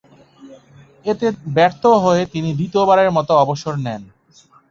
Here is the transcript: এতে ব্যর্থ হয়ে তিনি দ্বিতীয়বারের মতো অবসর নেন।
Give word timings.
এতে 1.05 1.25
ব্যর্থ 1.55 1.83
হয়ে 2.03 2.23
তিনি 2.33 2.49
দ্বিতীয়বারের 2.59 3.09
মতো 3.11 3.31
অবসর 3.43 3.73
নেন। 3.85 4.01